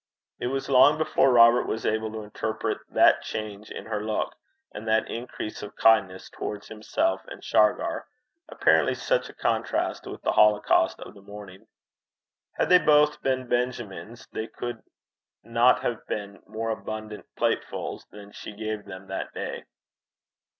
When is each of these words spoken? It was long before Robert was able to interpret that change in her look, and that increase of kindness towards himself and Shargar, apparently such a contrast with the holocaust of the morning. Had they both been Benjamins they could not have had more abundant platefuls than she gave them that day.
It 0.39 0.47
was 0.47 0.67
long 0.67 0.97
before 0.97 1.31
Robert 1.31 1.67
was 1.67 1.85
able 1.85 2.11
to 2.13 2.23
interpret 2.23 2.79
that 2.89 3.21
change 3.21 3.69
in 3.69 3.85
her 3.85 4.03
look, 4.03 4.33
and 4.73 4.87
that 4.87 5.07
increase 5.11 5.61
of 5.61 5.75
kindness 5.75 6.27
towards 6.27 6.67
himself 6.69 7.21
and 7.27 7.43
Shargar, 7.43 8.07
apparently 8.49 8.95
such 8.95 9.29
a 9.29 9.33
contrast 9.35 10.07
with 10.07 10.23
the 10.23 10.31
holocaust 10.31 10.99
of 11.01 11.13
the 11.13 11.21
morning. 11.21 11.67
Had 12.53 12.69
they 12.69 12.79
both 12.79 13.21
been 13.21 13.47
Benjamins 13.47 14.25
they 14.33 14.47
could 14.47 14.81
not 15.43 15.83
have 15.83 16.01
had 16.09 16.47
more 16.47 16.71
abundant 16.71 17.27
platefuls 17.37 18.07
than 18.09 18.31
she 18.31 18.53
gave 18.53 18.85
them 18.85 19.05
that 19.05 19.35
day. 19.35 19.65